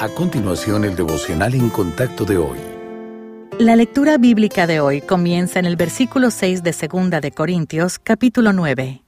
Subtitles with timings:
[0.00, 2.56] A continuación, el devocional en contacto de hoy.
[3.58, 8.54] La lectura bíblica de hoy comienza en el versículo 6 de 2 de Corintios, capítulo
[8.54, 9.04] 9.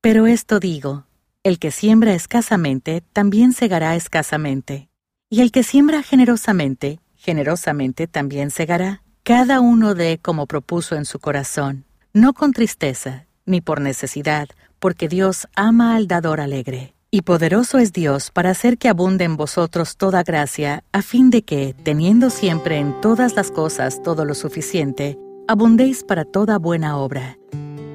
[0.00, 1.06] Pero esto digo,
[1.44, 4.88] el que siembra escasamente, también segará escasamente.
[5.30, 9.04] Y el que siembra generosamente, generosamente también segará.
[9.22, 14.48] Cada uno dé como propuso en su corazón, no con tristeza, ni por necesidad,
[14.80, 16.95] porque Dios ama al dador alegre.
[17.16, 21.40] Y poderoso es Dios para hacer que abunde en vosotros toda gracia, a fin de
[21.40, 25.18] que, teniendo siempre en todas las cosas todo lo suficiente,
[25.48, 27.38] abundéis para toda buena obra.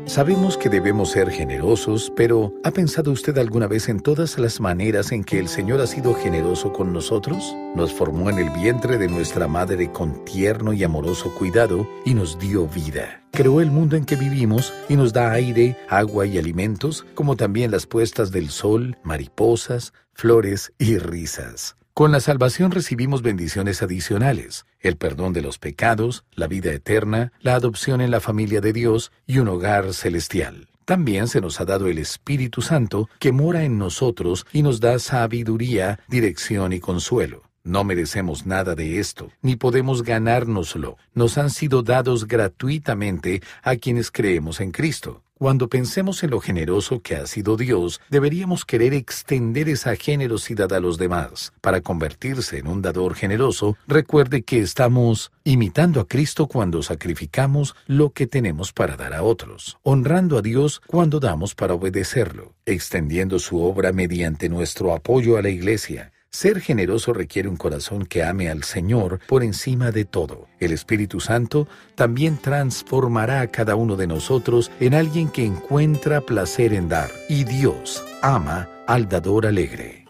[0.08, 5.12] Sabemos que debemos ser generosos, pero ¿ha pensado usted alguna vez en todas las maneras
[5.12, 7.56] en que el Señor ha sido generoso con nosotros?
[7.76, 12.40] Nos formó en el vientre de nuestra madre con tierno y amoroso cuidado y nos
[12.40, 13.22] dio vida.
[13.42, 17.72] Creó el mundo en que vivimos y nos da aire, agua y alimentos, como también
[17.72, 21.76] las puestas del sol, mariposas, flores y risas.
[21.96, 27.56] Con la salvación recibimos bendiciones adicionales, el perdón de los pecados, la vida eterna, la
[27.56, 30.68] adopción en la familia de Dios y un hogar celestial.
[30.86, 35.00] También se nos ha dado el Espíritu Santo que mora en nosotros y nos da
[35.00, 37.42] sabiduría, dirección y consuelo.
[37.64, 40.98] No merecemos nada de esto, ni podemos ganárnoslo.
[41.14, 45.22] Nos han sido dados gratuitamente a quienes creemos en Cristo.
[45.42, 50.80] Cuando pensemos en lo generoso que ha sido Dios, deberíamos querer extender esa generosidad a
[50.80, 51.52] los demás.
[51.62, 58.12] Para convertirse en un dador generoso, recuerde que estamos imitando a Cristo cuando sacrificamos lo
[58.12, 63.64] que tenemos para dar a otros, honrando a Dios cuando damos para obedecerlo, extendiendo su
[63.64, 68.64] obra mediante nuestro apoyo a la Iglesia, ser generoso requiere un corazón que ame al
[68.64, 70.48] Señor por encima de todo.
[70.60, 76.74] El Espíritu Santo también transformará a cada uno de nosotros en alguien que encuentra placer
[76.74, 77.12] en dar.
[77.28, 80.01] Y Dios ama al dador alegre.